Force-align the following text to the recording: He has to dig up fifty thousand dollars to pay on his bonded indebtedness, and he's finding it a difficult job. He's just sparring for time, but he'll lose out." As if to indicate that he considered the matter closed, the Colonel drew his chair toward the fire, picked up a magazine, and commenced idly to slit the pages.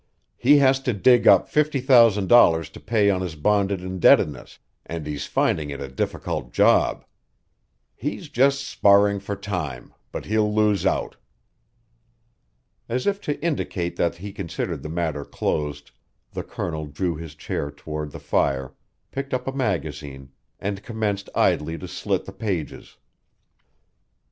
He 0.35 0.57
has 0.57 0.79
to 0.79 0.93
dig 0.93 1.27
up 1.27 1.47
fifty 1.47 1.79
thousand 1.79 2.25
dollars 2.27 2.71
to 2.71 2.79
pay 2.79 3.11
on 3.11 3.21
his 3.21 3.35
bonded 3.35 3.81
indebtedness, 3.83 4.57
and 4.83 5.05
he's 5.05 5.27
finding 5.27 5.69
it 5.69 5.79
a 5.79 5.87
difficult 5.89 6.51
job. 6.51 7.05
He's 7.95 8.27
just 8.27 8.63
sparring 8.63 9.19
for 9.19 9.35
time, 9.35 9.93
but 10.11 10.25
he'll 10.25 10.51
lose 10.51 10.87
out." 10.87 11.17
As 12.89 13.05
if 13.05 13.21
to 13.21 13.39
indicate 13.45 13.95
that 13.97 14.15
he 14.15 14.31
considered 14.33 14.81
the 14.81 14.89
matter 14.89 15.23
closed, 15.23 15.91
the 16.31 16.41
Colonel 16.41 16.87
drew 16.87 17.15
his 17.15 17.35
chair 17.35 17.69
toward 17.69 18.09
the 18.11 18.17
fire, 18.19 18.73
picked 19.11 19.35
up 19.35 19.45
a 19.47 19.51
magazine, 19.51 20.31
and 20.59 20.81
commenced 20.81 21.29
idly 21.35 21.77
to 21.77 21.87
slit 21.87 22.25
the 22.25 22.33
pages. 22.33 22.97